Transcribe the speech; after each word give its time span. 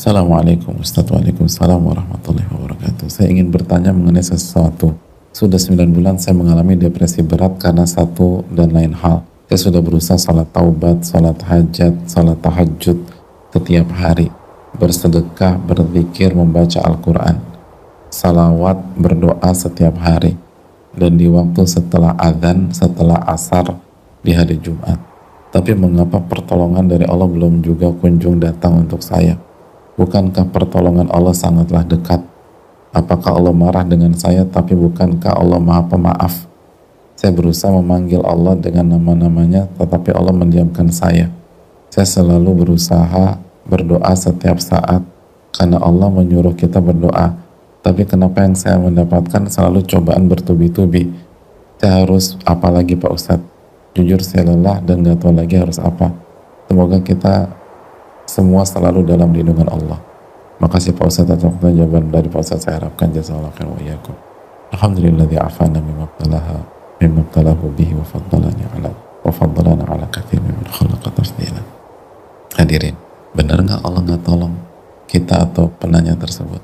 Assalamualaikum 0.00 0.80
Ustaz. 0.80 1.04
Waalaikumsalam 1.12 1.76
warahmatullahi 1.76 2.48
wabarakatuh. 2.48 3.12
Saya 3.12 3.36
ingin 3.36 3.52
bertanya 3.52 3.92
mengenai 3.92 4.24
sesuatu. 4.24 4.96
Sudah 5.28 5.60
9 5.60 5.76
bulan 5.92 6.16
saya 6.16 6.32
mengalami 6.40 6.72
depresi 6.72 7.20
berat 7.20 7.60
karena 7.60 7.84
satu 7.84 8.40
dan 8.48 8.72
lain 8.72 8.96
hal. 8.96 9.28
Saya 9.52 9.68
sudah 9.68 9.84
berusaha 9.84 10.16
salat 10.16 10.48
taubat, 10.56 11.04
salat 11.04 11.36
hajat, 11.44 11.92
salat 12.08 12.40
tahajud 12.40 12.96
setiap 13.52 13.92
hari. 13.92 14.32
Bersedekah, 14.80 15.60
berzikir, 15.68 16.32
membaca 16.32 16.80
Al-Quran. 16.80 17.36
Salawat, 18.08 18.80
berdoa 18.96 19.52
setiap 19.52 20.00
hari. 20.00 20.32
Dan 20.96 21.20
di 21.20 21.28
waktu 21.28 21.68
setelah 21.68 22.16
azan, 22.16 22.72
setelah 22.72 23.20
asar 23.28 23.76
di 24.24 24.32
hari 24.32 24.56
Jumat. 24.64 24.96
Tapi 25.52 25.76
mengapa 25.76 26.24
pertolongan 26.24 26.88
dari 26.88 27.04
Allah 27.04 27.28
belum 27.28 27.60
juga 27.60 27.92
kunjung 27.92 28.40
datang 28.40 28.88
untuk 28.88 29.04
saya? 29.04 29.49
Bukankah 30.00 30.48
pertolongan 30.48 31.12
Allah 31.12 31.36
sangatlah 31.36 31.84
dekat? 31.84 32.24
Apakah 32.96 33.36
Allah 33.36 33.52
marah 33.52 33.84
dengan 33.84 34.16
saya 34.16 34.48
tapi 34.48 34.72
bukankah 34.72 35.36
Allah 35.36 35.60
maha 35.60 35.84
pemaaf? 35.92 36.48
Saya 37.20 37.36
berusaha 37.36 37.68
memanggil 37.68 38.24
Allah 38.24 38.56
dengan 38.56 38.96
nama-namanya 38.96 39.68
tetapi 39.76 40.16
Allah 40.16 40.32
mendiamkan 40.32 40.88
saya. 40.88 41.28
Saya 41.92 42.08
selalu 42.08 42.64
berusaha 42.64 43.44
berdoa 43.68 44.16
setiap 44.16 44.56
saat 44.56 45.04
karena 45.52 45.76
Allah 45.76 46.08
menyuruh 46.08 46.56
kita 46.56 46.80
berdoa. 46.80 47.36
Tapi 47.84 48.08
kenapa 48.08 48.40
yang 48.40 48.56
saya 48.56 48.80
mendapatkan 48.80 49.52
selalu 49.52 49.84
cobaan 49.84 50.32
bertubi-tubi? 50.32 51.12
Saya 51.76 52.08
harus 52.08 52.40
apa 52.48 52.72
lagi 52.72 52.96
Pak 52.96 53.12
Ustadz? 53.12 53.48
Jujur 53.92 54.24
saya 54.24 54.48
lelah 54.48 54.80
dan 54.80 55.04
gak 55.04 55.20
tahu 55.20 55.36
lagi 55.36 55.60
harus 55.60 55.76
apa. 55.76 56.08
Semoga 56.72 57.04
kita 57.04 57.59
semua 58.30 58.62
selalu 58.62 59.02
dalam 59.02 59.34
lindungan 59.34 59.66
Allah. 59.66 59.98
Makasih 60.62 60.94
Pak 60.94 61.10
Ustaz 61.10 61.26
atas 61.26 61.50
jawaban 61.50 62.14
dari 62.14 62.30
Pak 62.30 62.46
Ustaz 62.46 62.62
saya 62.62 62.78
harapkan 62.78 63.10
jazakallahu 63.10 63.50
khair 63.58 63.66
wa 63.66 63.78
iyyakum. 63.82 64.14
Alhamdulilladzi 64.70 65.34
afana 65.34 65.82
mimma 65.82 66.06
btalaha 66.14 66.62
mimma 67.02 67.26
btalahu 67.26 67.74
bihi 67.74 67.98
wa 67.98 68.06
faddalani 68.06 68.64
ala 68.78 68.94
wa 69.26 69.32
faddalana 69.34 69.82
ala 69.82 70.06
katsir 70.14 70.38
mimman 70.38 70.62
khalaqa 70.70 71.10
tafdila. 71.10 71.58
Hadirin, 72.54 72.94
benar 73.34 73.58
nggak 73.66 73.80
Allah 73.82 74.00
nggak 74.06 74.22
tolong 74.22 74.54
kita 75.10 75.50
atau 75.50 75.66
penanya 75.74 76.14
tersebut? 76.14 76.62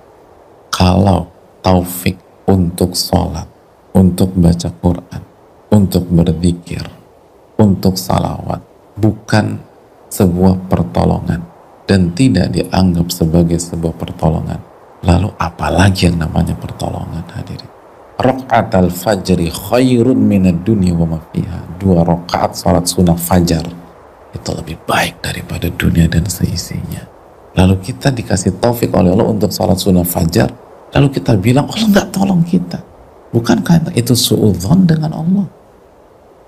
Kalau 0.71 1.27
taufik 1.65 2.21
untuk 2.47 2.95
sholat, 2.95 3.49
untuk 3.91 4.31
baca 4.39 4.71
Quran, 4.71 5.23
untuk 5.73 6.05
berzikir, 6.07 6.85
untuk 7.59 7.99
salawat, 7.99 8.63
bukan 8.95 9.59
sebuah 10.13 10.69
pertolongan, 10.71 11.56
dan 11.87 12.13
tidak 12.13 12.51
dianggap 12.53 13.09
sebagai 13.15 13.57
sebuah 13.57 13.95
pertolongan. 13.95 14.59
Lalu 15.07 15.31
apalagi 15.39 16.11
yang 16.11 16.19
namanya 16.19 16.59
pertolongan 16.59 17.23
hadirin? 17.31 17.71
Rakaat 18.19 18.75
al-fajri 18.75 19.49
khairun 19.53 20.19
minad 20.19 20.67
dunia 20.67 20.93
wa 20.99 21.17
ma 21.17 21.19
fiha. 21.31 21.79
Dua 21.79 22.03
rakaat 22.03 22.59
salat 22.59 22.91
sunnah 22.91 23.15
fajar 23.15 23.63
itu 24.35 24.51
lebih 24.53 24.77
baik 24.85 25.23
daripada 25.23 25.71
dunia 25.73 26.11
dan 26.11 26.27
seisinya. 26.27 27.07
Lalu 27.57 27.81
kita 27.81 28.13
dikasih 28.13 28.61
taufik 28.61 28.93
oleh 28.93 29.15
Allah 29.17 29.33
untuk 29.33 29.49
salat 29.49 29.81
sunnah 29.81 30.05
fajar, 30.05 30.53
lalu 30.93 31.09
kita 31.09 31.39
bilang 31.41 31.71
Allah 31.73 31.89
nggak 31.89 32.09
tolong 32.13 32.45
kita. 32.45 32.81
Bukankah 33.33 33.93
itu 33.97 34.13
suudzon 34.13 34.85
dengan 34.85 35.13
Allah? 35.17 35.47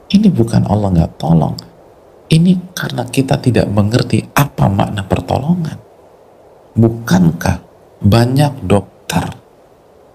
Ini 0.09 0.29
bukan 0.33 0.65
Allah 0.69 0.89
nggak 0.89 1.21
tolong, 1.21 1.57
ini 2.29 2.61
karena 2.77 3.09
kita 3.09 3.41
tidak 3.41 3.67
mengerti 3.73 4.25
apa 4.37 4.69
makna 4.69 5.05
pertolongan. 5.05 5.81
Bukankah 6.77 7.65
banyak 8.05 8.63
dokter 8.63 9.27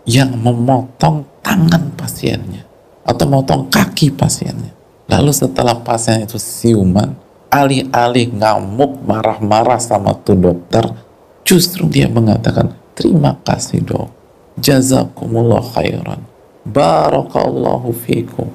yang 0.08 0.38
memotong 0.38 1.28
tangan 1.44 1.92
pasiennya 1.98 2.64
atau 3.04 3.26
memotong 3.28 3.68
kaki 3.68 4.16
pasiennya. 4.16 4.72
Lalu 5.12 5.32
setelah 5.36 5.76
pasien 5.84 6.24
itu 6.24 6.40
siuman, 6.40 7.12
alih-alih 7.52 8.32
ngamuk, 8.32 9.04
marah-marah 9.04 9.78
sama 9.78 10.16
tuh 10.24 10.40
dokter, 10.40 10.88
justru 11.44 11.86
dia 11.92 12.08
mengatakan, 12.08 12.72
terima 12.96 13.36
kasih 13.44 13.84
dok, 13.84 14.08
jazakumullah 14.58 15.62
khairan, 15.76 16.24
barakallahu 16.64 17.92
fikum. 17.92 18.48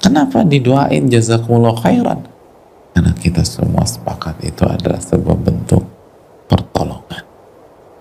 Kenapa 0.00 0.40
didoain 0.44 1.08
jazakumullah 1.12 1.76
khairan? 1.76 2.33
Karena 2.94 3.10
kita 3.10 3.42
semua 3.42 3.82
sepakat 3.82 4.38
itu 4.46 4.62
adalah 4.62 5.02
sebuah 5.02 5.34
bentuk 5.34 5.82
pertolongan 6.46 7.26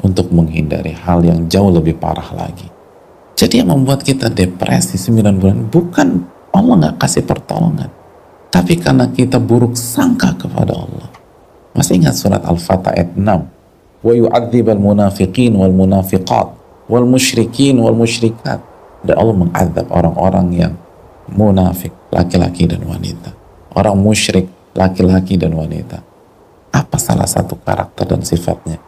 untuk 0.05 0.29
menghindari 0.29 0.93
hal 0.93 1.25
yang 1.25 1.49
jauh 1.49 1.73
lebih 1.73 1.97
parah 1.97 2.29
lagi. 2.37 2.69
Jadi 3.33 3.65
yang 3.65 3.73
membuat 3.73 4.05
kita 4.05 4.29
depresi 4.29 5.01
9 5.01 5.41
bulan 5.41 5.65
bukan 5.67 6.21
Allah 6.53 6.75
nggak 6.85 7.01
kasih 7.01 7.25
pertolongan, 7.25 7.89
tapi 8.53 8.77
karena 8.77 9.09
kita 9.09 9.41
buruk 9.41 9.73
sangka 9.73 10.37
kepada 10.37 10.77
Allah. 10.77 11.09
Masih 11.73 11.97
ingat 11.97 12.13
surat 12.13 12.45
Al-Fatah 12.45 12.93
ayat 12.93 13.17
6? 13.17 14.05
Wa 14.05 14.13
yu'adzib 14.13 14.69
al-munafiqin 14.69 15.57
wal 15.57 15.73
munafiqat 15.73 16.53
wal 16.85 17.09
musyrikin 17.09 17.81
wal 17.81 17.97
musyrikat. 17.97 18.61
Dan 19.01 19.15
Allah 19.17 19.35
mengadab 19.35 19.89
orang-orang 19.89 20.47
yang 20.53 20.73
munafik, 21.33 21.91
laki-laki 22.13 22.69
dan 22.69 22.85
wanita. 22.85 23.33
Orang 23.73 23.99
musyrik, 23.99 24.47
laki-laki 24.73 25.37
dan 25.37 25.53
wanita. 25.53 26.01
Apa 26.73 26.97
salah 26.97 27.29
satu 27.29 27.53
karakter 27.61 28.09
dan 28.09 28.25
sifatnya? 28.25 28.81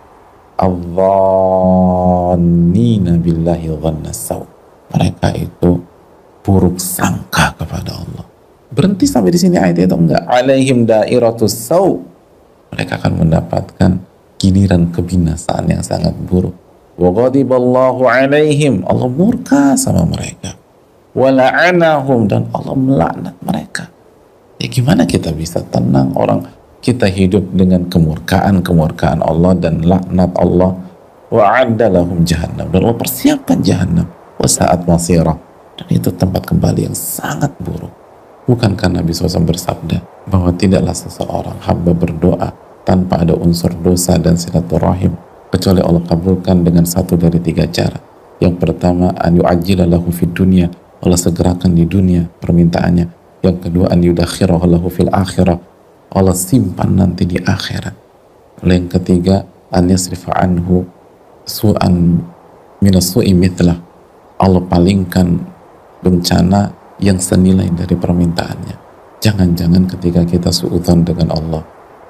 Allahina 0.58 2.34
billahi. 3.22 3.70
Mereka 4.96 5.30
itu 5.38 5.82
buruk 6.42 6.82
sangka 6.82 7.54
kepada 7.58 7.94
Allah. 7.94 8.26
Berhenti 8.74 9.06
sampai 9.06 9.32
di 9.32 9.40
sini 9.40 9.58
ayat 9.62 9.86
itu 9.86 9.96
enggak. 9.96 10.26
Alaihim. 10.26 10.90
Mereka 12.76 12.94
akan 13.00 13.14
mendapatkan 13.22 13.92
giliran 14.42 14.90
kebinasaan 14.92 15.70
yang 15.70 15.86
sangat 15.86 16.18
buruk. 16.26 16.58
Wa 16.98 17.12
alaihim. 18.10 18.82
Allah 18.90 19.08
murka 19.12 19.78
sama 19.78 20.02
mereka. 20.10 20.58
Wa 21.16 21.30
la'anahum 21.32 22.28
dan 22.28 22.50
Allah 22.52 22.76
melaknat 22.76 23.36
mereka 23.40 23.95
Ya 24.66 24.74
gimana 24.74 25.06
kita 25.06 25.30
bisa 25.30 25.62
tenang? 25.70 26.18
Orang 26.18 26.42
kita 26.82 27.06
hidup 27.06 27.54
dengan 27.54 27.86
kemurkaan-kemurkaan 27.86 29.22
Allah 29.22 29.54
dan 29.54 29.86
laknat 29.86 30.34
Allah. 30.42 30.74
Wa 31.30 31.62
lahum 31.70 32.26
jahannam. 32.26 32.74
Dan 32.74 32.82
Allah 32.82 32.98
persiapkan 32.98 33.62
jahannam. 33.62 34.10
Wa 34.42 34.50
saat 34.50 34.90
masirah. 34.90 35.38
Dan 35.78 35.88
itu 35.94 36.10
tempat 36.10 36.50
kembali 36.50 36.90
yang 36.90 36.98
sangat 36.98 37.54
buruk. 37.62 37.94
Bukan 38.50 38.74
karena 38.74 39.06
Nabi 39.06 39.14
SAW 39.14 39.46
bersabda 39.46 40.02
bahwa 40.34 40.50
tidaklah 40.58 40.98
seseorang 40.98 41.62
hamba 41.62 41.94
berdoa 41.94 42.50
tanpa 42.90 43.22
ada 43.22 43.38
unsur 43.38 43.70
dosa 43.86 44.18
dan 44.18 44.34
silaturahim 44.34 45.14
kecuali 45.54 45.86
Allah 45.86 46.02
kabulkan 46.10 46.66
dengan 46.66 46.90
satu 46.90 47.14
dari 47.14 47.38
tiga 47.38 47.70
cara. 47.70 48.02
Yang 48.42 48.66
pertama 48.66 49.14
an 49.14 49.38
yu'ajjilallahu 49.38 50.10
fid 50.10 50.34
dunya. 50.34 50.74
Allah 51.06 51.22
segerakan 51.22 51.78
di 51.78 51.86
dunia 51.86 52.26
permintaannya 52.42 53.25
yang 53.46 53.62
kedua 53.62 53.94
an 53.94 54.02
yudakhirahu 54.02 54.90
fil 54.90 55.14
akhirah. 55.14 55.62
Allah 56.16 56.34
simpan 56.34 56.98
nanti 56.98 57.30
di 57.30 57.38
akhirat. 57.38 57.94
Yang 58.66 58.98
ketiga 58.98 59.46
an 59.70 59.86
yasrifa 59.92 60.34
anhu 60.34 60.82
su'an 61.46 62.24
minas 62.82 63.14
su'i 63.14 63.36
mitlah 63.36 63.78
Allah 64.42 64.64
palingkan 64.64 65.44
bencana 66.02 66.74
yang 66.98 67.22
senilai 67.22 67.70
dari 67.76 67.94
permintaannya. 67.94 68.76
Jangan-jangan 69.20 69.84
ketika 69.92 70.22
kita 70.24 70.50
suudzon 70.50 71.04
dengan 71.04 71.36
Allah 71.36 71.64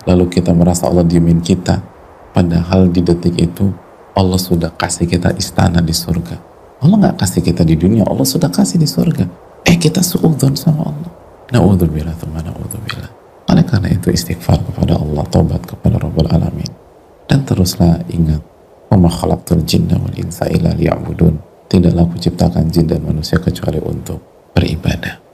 lalu 0.05 0.29
kita 0.29 0.53
merasa 0.53 0.85
Allah 0.85 1.01
diemin 1.01 1.41
kita 1.41 1.81
padahal 2.35 2.93
di 2.93 3.01
detik 3.01 3.33
itu 3.41 3.73
Allah 4.13 4.37
sudah 4.37 4.69
kasih 4.77 5.09
kita 5.09 5.33
istana 5.35 5.81
di 5.81 5.95
surga. 5.95 6.37
Allah 6.85 6.95
nggak 7.09 7.17
kasih 7.17 7.41
kita 7.41 7.65
di 7.65 7.73
dunia 7.73 8.05
Allah 8.05 8.27
sudah 8.27 8.53
kasih 8.53 8.77
di 8.77 8.85
surga. 8.85 9.25
Eh 9.65 9.75
kita 9.81 10.05
suudzon 10.05 10.53
sama 10.53 10.93
Allah 10.93 11.24
Na'udzubillah, 11.53 12.15
thumma 12.17 12.41
na'udzubillah. 12.41 13.11
Oleh 13.51 13.65
karena 13.65 13.93
itu 13.93 14.09
istighfar 14.09 14.57
kepada 14.65 14.97
Allah, 14.97 15.23
taubat 15.29 15.61
kepada 15.65 16.01
Rabbul 16.01 16.29
Alamin. 16.29 16.71
Dan 17.29 17.45
teruslah 17.45 18.01
ingat, 18.09 18.41
Oma 18.93 19.09
khalaqtul 19.09 19.65
jinna 19.65 19.97
wal 19.97 20.13
insa 20.15 20.45
illa 20.47 20.71
liya'budun. 20.71 21.35
Tidaklah 21.65 22.05
kuciptakan 22.13 22.69
jin 22.69 22.85
dan 22.85 23.01
manusia 23.01 23.41
kecuali 23.41 23.81
untuk 23.81 24.21
beribadah. 24.53 25.24